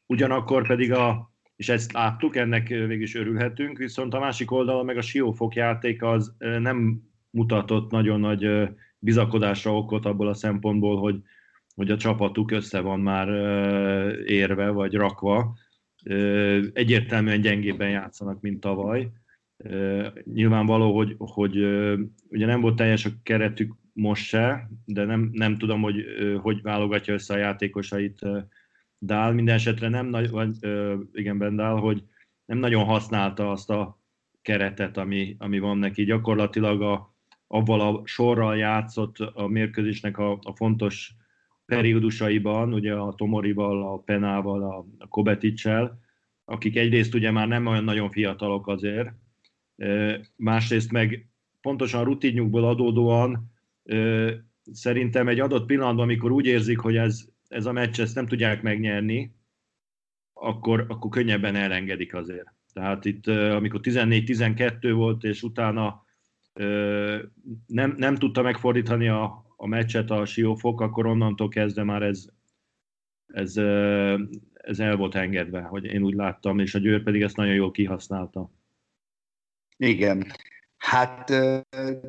Ugyanakkor 0.06 0.66
pedig 0.66 0.92
a, 0.92 1.32
és 1.56 1.68
ezt 1.68 1.92
láttuk, 1.92 2.36
ennek 2.36 2.68
végig 2.68 3.00
is 3.00 3.14
örülhetünk, 3.14 3.78
viszont 3.78 4.14
a 4.14 4.20
másik 4.20 4.50
oldalon 4.50 4.84
meg 4.84 4.96
a 4.96 5.02
Siófok 5.02 5.54
játék 5.54 6.02
az 6.02 6.34
nem 6.38 7.02
mutatott 7.30 7.90
nagyon 7.90 8.20
nagy 8.20 8.68
bizakodásra 8.98 9.76
okot 9.76 10.04
abból 10.04 10.28
a 10.28 10.34
szempontból, 10.34 11.00
hogy, 11.00 11.20
hogy 11.74 11.90
a 11.90 11.96
csapatuk 11.96 12.50
össze 12.50 12.80
van 12.80 13.00
már 13.00 13.28
érve, 14.26 14.68
vagy 14.68 14.94
rakva. 14.94 15.56
Egyértelműen 16.72 17.40
gyengébben 17.40 17.90
játszanak, 17.90 18.40
mint 18.40 18.60
tavaly 18.60 19.10
Nyilvánvaló, 20.24 20.96
hogy, 20.96 21.14
hogy 21.18 21.56
ugye 22.28 22.46
nem 22.46 22.60
volt 22.60 22.76
teljes 22.76 23.04
a 23.04 23.10
keretük 23.22 23.74
most 23.92 24.24
se, 24.24 24.70
de 24.84 25.04
nem, 25.04 25.30
nem 25.32 25.58
tudom, 25.58 25.82
hogy 25.82 26.04
hogy 26.42 26.62
válogatja 26.62 27.14
össze 27.14 27.34
a 27.34 27.38
játékosait 27.38 28.20
Dál. 28.98 29.32
Minden 29.32 29.54
esetre 29.54 29.88
nem 29.88 30.06
nagy, 30.06 30.30
vagy, 30.30 30.56
igen, 31.12 31.38
Bendál, 31.38 31.74
hogy 31.74 32.04
nem 32.44 32.58
nagyon 32.58 32.84
használta 32.84 33.50
azt 33.50 33.70
a 33.70 34.00
keretet, 34.42 34.96
ami, 34.96 35.36
ami 35.38 35.58
van 35.58 35.78
neki. 35.78 36.04
Gyakorlatilag 36.04 36.82
a, 36.82 37.14
avval 37.46 37.80
a 37.80 38.02
sorral 38.04 38.56
játszott 38.56 39.18
a 39.18 39.46
mérkőzésnek 39.46 40.18
a, 40.18 40.38
a 40.42 40.54
fontos 40.54 41.14
periódusaiban, 41.66 42.72
ugye 42.72 42.94
a 42.94 43.14
Tomorival, 43.14 43.92
a 43.92 43.98
Penával, 43.98 44.62
a, 44.62 44.86
a 44.98 45.08
Kobeticsel, 45.08 46.00
akik 46.44 46.76
egyrészt 46.76 47.14
ugye 47.14 47.30
már 47.30 47.48
nem 47.48 47.66
olyan 47.66 47.84
nagyon 47.84 48.10
fiatalok 48.10 48.66
azért, 48.66 49.12
másrészt 50.36 50.92
meg 50.92 51.28
pontosan 51.60 52.04
rutinjukból 52.04 52.64
adódóan 52.64 53.52
szerintem 54.72 55.28
egy 55.28 55.40
adott 55.40 55.66
pillanatban, 55.66 56.04
amikor 56.04 56.30
úgy 56.30 56.46
érzik, 56.46 56.78
hogy 56.78 56.96
ez, 56.96 57.24
ez 57.48 57.66
a 57.66 57.72
meccs 57.72 58.00
ezt 58.00 58.14
nem 58.14 58.26
tudják 58.26 58.62
megnyerni, 58.62 59.34
akkor, 60.32 60.84
akkor 60.88 61.10
könnyebben 61.10 61.54
elengedik 61.54 62.14
azért. 62.14 62.54
Tehát 62.72 63.04
itt, 63.04 63.26
amikor 63.26 63.80
14-12 63.82 64.90
volt, 64.94 65.24
és 65.24 65.42
utána 65.42 66.04
nem, 67.66 67.94
nem 67.96 68.14
tudta 68.14 68.42
megfordítani 68.42 69.08
a, 69.08 69.44
a 69.56 69.66
meccset 69.66 70.10
a 70.10 70.24
Siófok, 70.24 70.80
akkor 70.80 71.06
onnantól 71.06 71.48
kezdve 71.48 71.84
már 71.84 72.02
ez, 72.02 72.26
ez, 73.26 73.56
ez 74.52 74.80
el 74.80 74.96
volt 74.96 75.14
engedve, 75.14 75.60
hogy 75.60 75.84
én 75.84 76.02
úgy 76.02 76.14
láttam, 76.14 76.58
és 76.58 76.74
a 76.74 76.78
Győr 76.78 77.02
pedig 77.02 77.22
ezt 77.22 77.36
nagyon 77.36 77.54
jól 77.54 77.70
kihasználta. 77.70 78.50
Igen. 79.80 80.32
Hát 80.76 81.32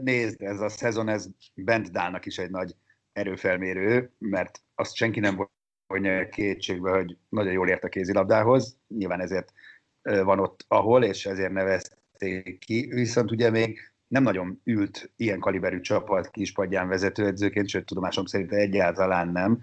nézd, 0.01 0.41
ez 0.41 0.59
a 0.59 0.69
szezon, 0.69 1.07
ez 1.07 1.27
Bent 1.55 1.91
Dálnak 1.91 2.25
is 2.25 2.37
egy 2.37 2.49
nagy 2.49 2.75
erőfelmérő, 3.13 4.11
mert 4.17 4.61
azt 4.75 4.95
senki 4.95 5.19
nem 5.19 5.49
vonja 5.87 6.29
kétségbe, 6.29 6.91
hogy 6.91 7.17
nagyon 7.29 7.53
jól 7.53 7.69
ért 7.69 7.83
a 7.83 7.89
kézilabdához, 7.89 8.77
nyilván 8.87 9.21
ezért 9.21 9.53
van 10.01 10.39
ott 10.39 10.65
ahol, 10.67 11.03
és 11.03 11.25
ezért 11.25 11.51
nevezték 11.51 12.59
ki, 12.59 12.87
viszont 12.93 13.31
ugye 13.31 13.49
még 13.49 13.79
nem 14.07 14.23
nagyon 14.23 14.61
ült 14.63 15.11
ilyen 15.15 15.39
kaliberű 15.39 15.79
csapat 15.79 16.31
kispadján 16.31 16.87
vezetőedzőként, 16.87 17.67
sőt 17.67 17.85
tudomásom 17.85 18.25
szerint 18.25 18.51
egyáltalán 18.51 19.27
nem. 19.27 19.59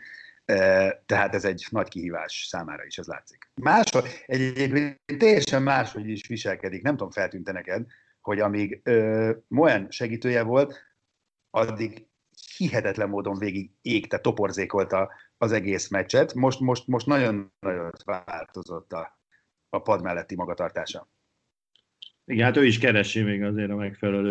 Tehát 1.07 1.35
ez 1.35 1.45
egy 1.45 1.67
nagy 1.71 1.89
kihívás 1.89 2.47
számára 2.49 2.85
is, 2.85 2.99
ez 2.99 3.07
látszik. 3.07 3.51
Más, 3.55 3.91
egyébként 4.27 4.99
teljesen 5.19 5.63
máshogy 5.63 6.09
is 6.09 6.27
viselkedik, 6.27 6.83
nem 6.83 6.97
tudom, 6.97 7.11
feltűnte 7.11 7.53
neked, 7.53 7.87
hogy 8.21 8.41
amíg 8.41 8.83
Moen 9.49 9.87
segítője 9.91 10.43
volt, 10.43 10.87
addig 11.51 12.07
hihetetlen 12.57 13.09
módon 13.09 13.39
végig 13.39 13.71
égte, 13.83 14.19
toporzékolta 14.19 15.11
az 15.37 15.53
egész 15.53 15.89
meccset. 15.89 16.35
Most, 16.35 16.61
most, 16.61 16.87
most 16.87 17.07
nagyon 17.07 17.53
nagyon 17.61 17.91
változott 18.05 18.93
a, 18.93 19.21
a 19.69 19.79
pad 19.79 20.03
melletti 20.03 20.35
magatartása. 20.35 21.09
Igen, 22.25 22.45
hát 22.45 22.57
ő 22.57 22.65
is 22.65 22.79
keresi 22.79 23.23
még 23.23 23.43
azért 23.43 23.71
a 23.71 23.77
megfelelő 23.77 24.31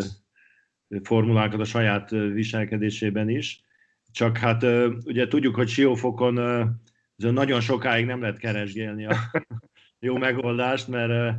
formulákat 1.03 1.59
a 1.59 1.65
saját 1.65 2.09
viselkedésében 2.09 3.29
is. 3.29 3.65
Csak 4.17 4.38
hát 4.38 4.63
ugye 5.05 5.27
tudjuk, 5.27 5.55
hogy 5.55 5.67
Siófokon 5.67 6.33
nagyon 7.15 7.62
sokáig 7.62 8.05
nem 8.05 8.21
lehet 8.21 8.38
keresgélni 8.38 9.05
a 9.05 9.15
jó 10.07 10.17
megoldást, 10.17 10.88
mert 10.88 11.36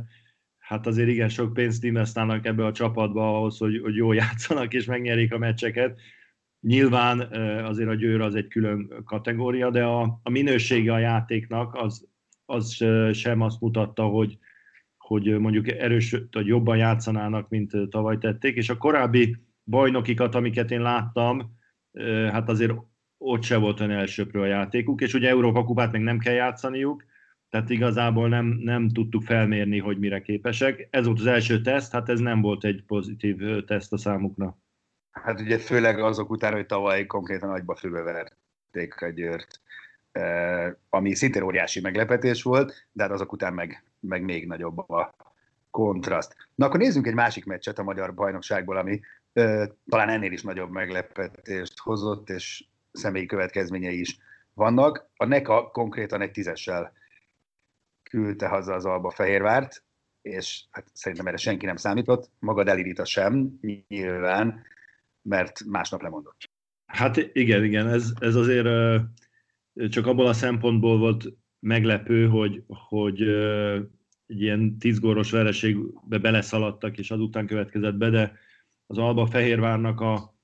hát 0.57 0.87
azért 0.87 1.09
igen 1.09 1.29
sok 1.29 1.53
pénzt 1.53 1.83
investálnak 1.83 2.45
ebbe 2.45 2.65
a 2.65 2.71
csapatba 2.71 3.37
ahhoz, 3.37 3.57
hogy, 3.57 3.79
hogy 3.79 3.95
jól 3.95 4.15
játszanak 4.23 4.73
és 4.73 4.85
megnyerik 4.85 5.33
a 5.33 5.37
meccseket. 5.37 5.99
Nyilván 6.59 7.19
azért 7.65 7.89
a 7.89 7.95
győr 7.95 8.21
az 8.21 8.35
egy 8.35 8.47
külön 8.47 9.03
kategória, 9.05 9.69
de 9.69 9.83
a, 9.83 10.19
a 10.23 10.29
minősége 10.29 10.93
a 10.93 10.99
játéknak 10.99 11.75
az, 11.75 12.07
az 12.45 12.85
sem 13.13 13.41
azt 13.41 13.61
mutatta, 13.61 14.03
hogy, 14.03 14.37
hogy 14.97 15.39
mondjuk 15.39 15.67
erős, 15.67 16.15
hogy 16.31 16.47
jobban 16.47 16.77
játszanának, 16.77 17.49
mint 17.49 17.89
tavaly 17.89 18.17
tették, 18.17 18.55
és 18.55 18.69
a 18.69 18.77
korábbi 18.77 19.37
bajnokikat, 19.63 20.35
amiket 20.35 20.71
én 20.71 20.81
láttam, 20.81 21.57
hát 22.31 22.49
azért 22.49 22.73
ott 23.17 23.43
se 23.43 23.57
volt 23.57 23.79
olyan 23.79 23.91
elsőprő 23.91 24.41
a 24.41 24.45
játékuk, 24.45 25.01
és 25.01 25.13
ugye 25.13 25.29
Európa 25.29 25.63
kupát 25.63 25.91
meg 25.91 26.01
nem 26.01 26.17
kell 26.17 26.33
játszaniuk, 26.33 27.03
tehát 27.49 27.69
igazából 27.69 28.29
nem, 28.29 28.45
nem 28.45 28.89
tudtuk 28.89 29.23
felmérni, 29.23 29.79
hogy 29.79 29.99
mire 29.99 30.21
képesek. 30.21 30.87
Ez 30.91 31.05
volt 31.05 31.19
az 31.19 31.25
első 31.25 31.61
teszt, 31.61 31.91
hát 31.91 32.09
ez 32.09 32.19
nem 32.19 32.41
volt 32.41 32.63
egy 32.63 32.83
pozitív 32.87 33.65
teszt 33.65 33.93
a 33.93 33.97
számukra. 33.97 34.57
Hát 35.11 35.39
ugye 35.39 35.57
főleg 35.57 35.99
azok 35.99 36.29
után, 36.29 36.53
hogy 36.53 36.65
tavaly 36.65 37.05
konkrétan 37.05 37.49
nagyba 37.49 37.75
főbeverték 37.75 39.01
a 39.01 39.09
Győrt, 39.09 39.61
ami 40.89 41.13
szintén 41.13 41.41
óriási 41.41 41.81
meglepetés 41.81 42.43
volt, 42.43 42.87
de 42.91 43.03
hát 43.03 43.11
azok 43.11 43.31
után 43.31 43.53
meg, 43.53 43.83
meg 43.99 44.23
még 44.23 44.47
nagyobb 44.47 44.77
a 44.77 45.15
kontraszt. 45.69 46.35
Na 46.55 46.65
akkor 46.65 46.79
nézzünk 46.79 47.07
egy 47.07 47.13
másik 47.13 47.45
meccset 47.45 47.79
a 47.79 47.83
magyar 47.83 48.13
bajnokságból, 48.13 48.77
ami 48.77 48.99
talán 49.89 50.09
ennél 50.09 50.31
is 50.31 50.41
nagyobb 50.41 50.71
meglepetést 50.71 51.79
hozott, 51.79 52.29
és 52.29 52.65
személyi 52.91 53.25
következményei 53.25 53.99
is 53.99 54.17
vannak. 54.53 55.09
A 55.15 55.25
NECA 55.25 55.69
konkrétan 55.71 56.21
egy 56.21 56.31
tízessel 56.31 56.93
küldte 58.03 58.47
haza 58.47 58.73
az 58.73 58.85
Alba 58.85 59.09
Fehérvárt, 59.09 59.83
és 60.21 60.63
hát 60.71 60.87
szerintem 60.93 61.27
erre 61.27 61.37
senki 61.37 61.65
nem 61.65 61.75
számított, 61.75 62.31
maga 62.39 62.63
Delirita 62.63 63.05
sem, 63.05 63.59
nyilván, 63.87 64.63
mert 65.21 65.63
másnap 65.65 66.01
lemondott. 66.01 66.49
Hát 66.85 67.17
igen, 67.33 67.63
igen, 67.63 67.87
ez, 67.87 68.11
ez 68.19 68.35
azért 68.35 68.67
csak 69.89 70.05
abból 70.05 70.27
a 70.27 70.33
szempontból 70.33 70.97
volt 70.97 71.25
meglepő, 71.59 72.27
hogy, 72.27 72.63
hogy 72.67 73.21
egy 74.25 74.41
ilyen 74.41 74.77
tízgóros 74.77 75.31
vereségbe 75.31 76.17
beleszaladtak, 76.17 76.97
és 76.97 77.11
azután 77.11 77.47
következett 77.47 77.95
be, 77.95 78.09
de 78.09 78.37
az 78.91 78.97
Alba 78.97 79.25
Fehérvárnak 79.25 80.01
a, 80.01 80.35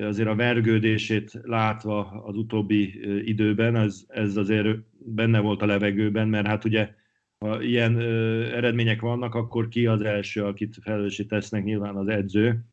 azért 0.00 0.28
a 0.28 0.34
vergődését 0.34 1.40
látva 1.42 2.04
az 2.04 2.36
utóbbi 2.36 3.00
időben, 3.28 3.76
ez, 3.76 4.04
ez 4.08 4.36
azért 4.36 4.78
benne 4.98 5.40
volt 5.40 5.62
a 5.62 5.66
levegőben, 5.66 6.28
mert 6.28 6.46
hát 6.46 6.64
ugye 6.64 6.90
ha 7.38 7.62
ilyen 7.62 8.00
eredmények 8.52 9.00
vannak, 9.00 9.34
akkor 9.34 9.68
ki 9.68 9.86
az 9.86 10.02
első, 10.02 10.44
akit 10.44 10.78
felelőssé 10.82 11.24
tesznek, 11.24 11.64
nyilván 11.64 11.96
az 11.96 12.08
edző. 12.08 12.64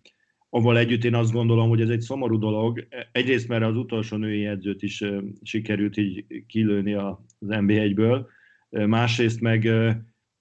Avval 0.50 0.78
együtt 0.78 1.04
én 1.04 1.16
azt 1.16 1.32
gondolom, 1.32 1.70
hogy 1.70 1.82
ez 1.82 1.90
egy 1.90 2.02
szomorú 2.02 2.38
dolog. 2.38 2.88
Egyrészt, 3.12 3.48
mert 3.48 3.64
az 3.64 3.76
utolsó 3.76 4.18
női 4.18 4.46
edzőt 4.46 4.82
is 4.82 5.04
sikerült 5.42 5.98
így 5.98 6.26
kilőni 6.48 6.94
az 6.94 7.16
NB1-ből, 7.40 8.26
másrészt 8.70 9.42
meg 9.42 9.70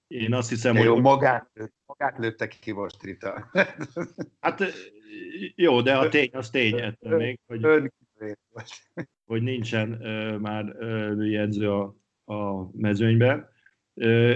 én 0.09 0.33
azt 0.33 0.49
hiszem, 0.49 0.73
de 0.73 0.79
jó, 0.79 0.93
hogy... 0.93 1.01
Magát, 1.01 1.51
magát 1.85 2.17
lőttek 2.17 2.57
ki 2.61 2.71
most, 2.71 3.03
Rita. 3.03 3.49
hát 4.39 4.63
jó, 5.55 5.81
de 5.81 5.97
a 5.97 6.09
tény, 6.09 6.29
az 6.31 6.49
tény 6.49 6.81
ettől 6.81 7.17
még, 7.17 7.39
hogy, 7.45 7.91
hogy 9.25 9.41
nincsen 9.41 9.91
uh, 9.91 10.37
már 10.37 10.65
uh, 10.65 11.39
edző 11.39 11.71
a, 11.71 11.95
a 12.25 12.69
mezőnyben. 12.77 13.49
Uh, 13.93 14.35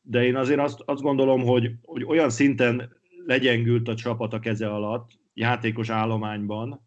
de 0.00 0.24
én 0.24 0.36
azért 0.36 0.60
azt, 0.60 0.80
azt 0.84 1.02
gondolom, 1.02 1.42
hogy, 1.42 1.70
hogy 1.82 2.04
olyan 2.04 2.30
szinten 2.30 2.96
legyengült 3.26 3.88
a 3.88 3.94
csapat 3.94 4.32
a 4.32 4.38
keze 4.38 4.70
alatt, 4.70 5.10
játékos 5.34 5.88
állományban, 5.88 6.86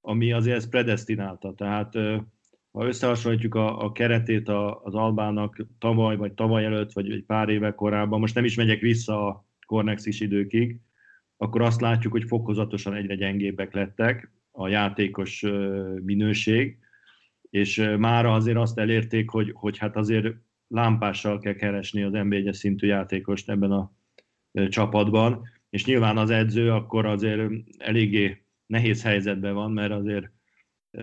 ami 0.00 0.32
azért 0.32 0.56
ezt 0.56 0.70
predestinálta. 0.70 1.54
Tehát 1.54 1.94
ha 2.72 2.86
összehasonlítjuk 2.86 3.54
a, 3.54 3.84
a 3.84 3.92
keretét 3.92 4.48
a, 4.48 4.80
az 4.82 4.94
Albának 4.94 5.66
tavaly, 5.78 6.16
vagy 6.16 6.32
tavaly 6.32 6.64
előtt, 6.64 6.92
vagy 6.92 7.10
egy 7.10 7.24
pár 7.24 7.48
éve 7.48 7.74
korábban, 7.74 8.20
most 8.20 8.34
nem 8.34 8.44
is 8.44 8.54
megyek 8.54 8.80
vissza 8.80 9.26
a 9.26 9.46
Cornexis 9.66 10.20
időkig, 10.20 10.80
akkor 11.36 11.62
azt 11.62 11.80
látjuk, 11.80 12.12
hogy 12.12 12.24
fokozatosan 12.24 12.94
egyre 12.94 13.14
gyengébbek 13.14 13.74
lettek 13.74 14.32
a 14.50 14.68
játékos 14.68 15.44
minőség, 16.02 16.78
és 17.50 17.90
mára 17.98 18.32
azért 18.32 18.56
azt 18.56 18.78
elérték, 18.78 19.30
hogy, 19.30 19.50
hogy 19.54 19.78
hát 19.78 19.96
azért 19.96 20.34
lámpással 20.68 21.38
kell 21.38 21.54
keresni 21.54 22.02
az 22.02 22.12
nb 22.12 22.52
szintű 22.52 22.86
játékost 22.86 23.50
ebben 23.50 23.72
a 23.72 23.92
csapatban, 24.68 25.48
és 25.70 25.84
nyilván 25.84 26.18
az 26.18 26.30
edző 26.30 26.72
akkor 26.72 27.06
azért 27.06 27.52
eléggé 27.78 28.44
nehéz 28.66 29.02
helyzetben 29.02 29.54
van, 29.54 29.72
mert 29.72 29.92
azért 29.92 30.30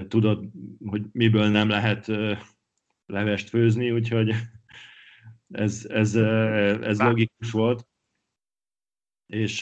tudod, 0.08 0.49
hogy 0.86 1.02
miből 1.12 1.47
nem 1.47 1.69
lehet 1.69 2.12
levest 3.06 3.49
főzni, 3.49 3.91
úgyhogy 3.91 4.34
ez, 5.52 5.86
ez, 5.89 6.15
ez 6.15 6.99
logikus 6.99 7.52
volt. 7.52 7.88
És 9.25 9.62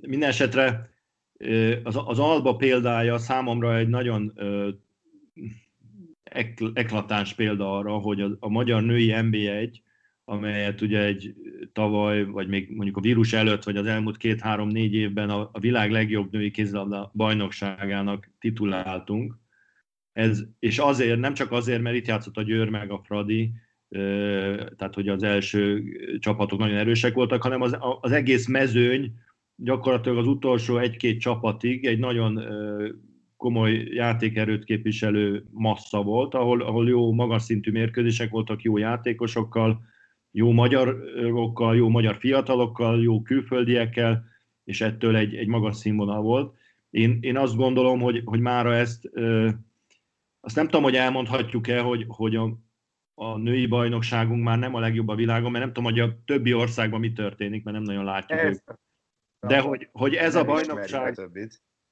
minden 0.00 0.28
esetre 0.28 0.90
az, 1.82 1.98
az 2.04 2.18
Alba 2.18 2.56
példája 2.56 3.18
számomra 3.18 3.76
egy 3.76 3.88
nagyon 3.88 4.32
eklatáns 6.74 7.34
példa 7.34 7.76
arra, 7.76 7.98
hogy 7.98 8.20
a, 8.20 8.36
a 8.40 8.48
magyar 8.48 8.82
női 8.82 9.10
NB1, 9.12 9.80
amelyet 10.24 10.80
ugye 10.80 11.04
egy 11.04 11.34
tavaly, 11.72 12.24
vagy 12.24 12.48
még 12.48 12.70
mondjuk 12.70 12.96
a 12.96 13.00
vírus 13.00 13.32
előtt, 13.32 13.64
vagy 13.64 13.76
az 13.76 13.86
elmúlt 13.86 14.16
két-három-négy 14.16 14.94
évben 14.94 15.30
a, 15.30 15.50
a 15.52 15.58
világ 15.58 15.90
legjobb 15.90 16.32
női 16.32 16.50
kézilabda 16.50 17.10
bajnokságának 17.14 18.30
tituláltunk, 18.38 19.38
ez, 20.12 20.42
és 20.58 20.78
azért, 20.78 21.20
nem 21.20 21.34
csak 21.34 21.52
azért, 21.52 21.82
mert 21.82 21.96
itt 21.96 22.06
játszott 22.06 22.36
a 22.36 22.42
Győr 22.42 22.68
meg 22.68 22.90
a 22.90 23.00
Fradi, 23.04 23.52
tehát 24.76 24.94
hogy 24.94 25.08
az 25.08 25.22
első 25.22 25.82
csapatok 26.18 26.58
nagyon 26.58 26.76
erősek 26.76 27.14
voltak, 27.14 27.42
hanem 27.42 27.60
az, 27.60 27.76
az 28.00 28.12
egész 28.12 28.46
mezőny 28.46 29.12
gyakorlatilag 29.56 30.18
az 30.18 30.26
utolsó 30.26 30.78
egy-két 30.78 31.20
csapatig 31.20 31.86
egy 31.86 31.98
nagyon 31.98 32.40
komoly 33.36 33.72
játékerőt 33.72 34.64
képviselő 34.64 35.44
massza 35.50 36.02
volt, 36.02 36.34
ahol, 36.34 36.62
ahol 36.62 36.88
jó 36.88 37.12
magas 37.12 37.42
szintű 37.42 37.70
mérkőzések 37.70 38.30
voltak, 38.30 38.62
jó 38.62 38.76
játékosokkal, 38.76 39.82
jó 40.30 40.52
magyarokkal, 40.52 41.76
jó 41.76 41.88
magyar 41.88 42.16
fiatalokkal, 42.16 43.02
jó 43.02 43.22
külföldiekkel, 43.22 44.24
és 44.64 44.80
ettől 44.80 45.16
egy, 45.16 45.34
egy 45.34 45.46
magas 45.46 45.76
színvonal 45.76 46.20
volt. 46.22 46.54
Én, 46.90 47.18
én 47.20 47.36
azt 47.36 47.56
gondolom, 47.56 48.00
hogy, 48.00 48.22
hogy 48.24 48.40
mára 48.40 48.74
ezt 48.74 49.10
azt 50.40 50.56
nem 50.56 50.64
tudom, 50.64 50.82
hogy 50.82 50.96
elmondhatjuk-e, 50.96 51.80
hogy, 51.80 52.04
hogy 52.08 52.36
a, 52.36 52.58
a 53.14 53.36
női 53.36 53.66
bajnokságunk 53.66 54.42
már 54.42 54.58
nem 54.58 54.74
a 54.74 54.80
legjobb 54.80 55.08
a 55.08 55.14
világon, 55.14 55.50
mert 55.50 55.64
nem 55.64 55.72
tudom, 55.72 55.90
hogy 55.92 56.00
a 56.00 56.22
többi 56.24 56.54
országban 56.54 57.00
mi 57.00 57.12
történik, 57.12 57.64
mert 57.64 57.76
nem 57.76 57.86
nagyon 57.86 58.04
látjuk. 58.04 58.38
Ez, 58.38 58.62
De 59.46 59.60
hogy, 59.60 59.88
hogy 59.92 60.14
ez 60.14 60.34
a 60.34 60.44
bajnokság, 60.44 61.30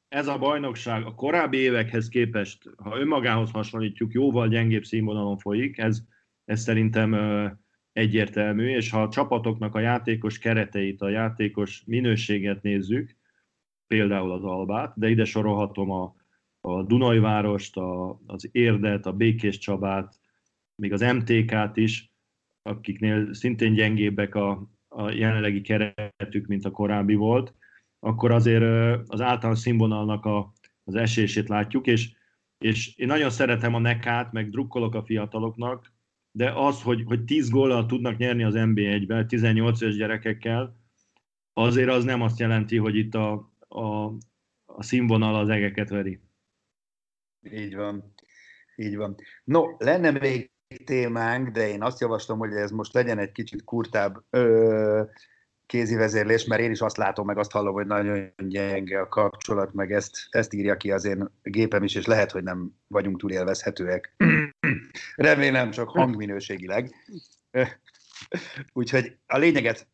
ez 0.09 0.27
a 0.27 0.39
bajnokság 0.39 1.05
a 1.05 1.15
korábbi 1.15 1.57
évekhez 1.57 2.09
képest, 2.09 2.71
ha 2.77 2.99
önmagához 2.99 3.51
hasonlítjuk, 3.51 4.13
jóval 4.13 4.49
gyengébb 4.49 4.85
színvonalon 4.85 5.39
folyik, 5.39 5.79
ez, 5.79 6.01
ez 6.45 6.61
szerintem 6.61 7.15
egyértelmű, 7.93 8.69
és 8.69 8.91
ha 8.91 9.03
a 9.03 9.09
csapatoknak 9.09 9.75
a 9.75 9.81
játékos 9.81 10.39
kereteit, 10.39 11.03
a 11.03 11.09
játékos 11.09 11.83
minőséget 11.87 12.63
nézzük, 12.63 13.17
például 13.87 14.33
az 14.33 14.45
Albát, 14.45 14.93
de 14.97 15.09
ide 15.09 15.25
sorolhatom 15.25 15.91
a, 15.91 16.15
a 16.61 16.83
Dunajvárost, 16.83 17.77
a, 17.77 18.21
az 18.27 18.49
Érdet, 18.53 19.07
a 19.07 19.13
Békés 19.13 19.59
Csabát, 19.59 20.21
még 20.75 20.93
az 20.93 21.01
MTK-t 21.01 21.77
is, 21.77 22.13
akiknél 22.63 23.35
szintén 23.35 23.75
gyengébbek 23.75 24.35
a, 24.35 24.71
a 24.89 25.11
jelenlegi 25.11 25.61
keretük, 25.61 26.47
mint 26.47 26.65
a 26.65 26.71
korábbi 26.71 27.15
volt, 27.15 27.55
akkor 27.99 28.31
azért 28.31 28.65
az 29.07 29.21
általános 29.21 29.59
színvonalnak 29.59 30.25
a, 30.25 30.53
az 30.85 30.95
esését 30.95 31.49
látjuk, 31.49 31.87
és 31.87 32.17
és 32.59 32.97
én 32.97 33.07
nagyon 33.07 33.31
szeretem 33.31 33.75
a 33.75 33.79
nekát, 33.79 34.33
meg 34.33 34.51
drukkolok 34.51 34.95
a 34.95 35.05
fiataloknak, 35.05 35.93
de 36.31 36.53
az, 36.53 36.83
hogy, 36.83 37.03
hogy 37.07 37.25
10 37.25 37.51
góllal 37.51 37.87
tudnak 37.87 38.17
nyerni 38.17 38.43
az 38.43 38.55
NB1-be, 38.57 39.27
18 39.27 39.81
éves 39.81 39.97
gyerekekkel, 39.97 40.77
azért 41.53 41.89
az 41.89 42.05
nem 42.05 42.23
azt 42.23 42.39
jelenti, 42.39 42.77
hogy 42.77 42.97
itt 42.97 43.15
a, 43.15 43.53
a, 43.69 44.05
a 44.65 44.83
színvonal 44.83 45.35
az 45.35 45.49
egeket 45.49 45.89
veri. 45.89 46.21
Így 47.43 47.77
van. 47.77 48.15
Így 48.77 48.97
van. 48.97 49.15
No, 49.45 49.65
lenne 49.79 50.11
még 50.11 50.51
témánk, 50.85 51.49
de 51.49 51.69
én 51.69 51.83
azt 51.83 52.01
javaslom, 52.01 52.39
hogy 52.39 52.53
ez 52.53 52.71
most 52.71 52.93
legyen 52.93 53.19
egy 53.19 53.33
kicsit 53.33 53.65
kurtább 53.65 54.23
ö, 54.31 55.03
kézi 55.67 55.95
vezérlés, 55.95 56.45
mert 56.45 56.63
én 56.63 56.71
is 56.71 56.81
azt 56.81 56.97
látom, 56.97 57.27
meg 57.27 57.39
azt 57.39 57.51
hallom, 57.51 57.73
hogy 57.73 57.87
nagyon 57.87 58.33
gyenge 58.37 59.01
a 59.01 59.09
kapcsolat, 59.09 59.73
meg 59.73 59.93
ezt, 59.93 60.17
ezt 60.31 60.53
írja 60.53 60.77
ki 60.77 60.91
az 60.91 61.05
én 61.05 61.31
gépem 61.43 61.83
is, 61.83 61.95
és 61.95 62.07
lehet, 62.07 62.31
hogy 62.31 62.43
nem 62.43 62.75
vagyunk 62.87 63.19
túl 63.19 63.31
élvezhetőek. 63.31 64.15
Remélem 65.17 65.71
csak 65.71 65.89
hangminőségileg. 65.89 66.95
Úgyhogy 68.73 69.17
a 69.27 69.39
lényeget 69.39 69.89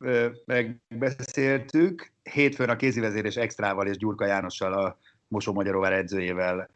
megbeszéltük. 0.44 2.12
Hétfőn 2.22 2.68
a 2.68 2.76
kézivezérés 2.76 3.36
extrával 3.36 3.86
és 3.86 3.96
Gyurka 3.96 4.26
Jánossal 4.26 4.72
a 4.72 4.98
Mosó 5.28 5.52
Magyaróvár 5.52 5.92
edzőjével 5.92 6.70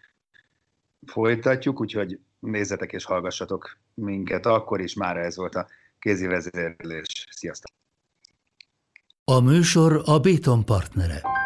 folytatjuk, 1.07 1.81
úgyhogy 1.81 2.19
nézzetek 2.39 2.93
és 2.93 3.05
hallgassatok 3.05 3.79
minket 3.95 4.47
akkor 4.47 4.81
is. 4.81 4.95
Már 4.95 5.17
ez 5.17 5.37
volt 5.37 5.55
a 5.55 5.67
kézivezérlés. 5.99 7.27
Sziasztok! 7.31 7.77
A 9.25 9.41
műsor 9.41 10.03
a 10.05 10.19
Béton 10.19 10.65
partnere. 10.65 11.38